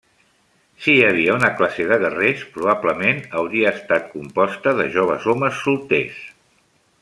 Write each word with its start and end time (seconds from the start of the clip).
Si 0.85 0.93
hi 0.93 1.03
havia 1.09 1.35
una 1.39 1.51
classe 1.59 1.85
de 1.91 1.97
guerrers, 2.05 2.41
probablement 2.55 3.21
hauria 3.43 3.75
estat 3.81 4.11
composta 4.15 4.75
de 4.81 4.89
joves 4.99 5.31
homes 5.35 5.65
solters. 5.69 6.21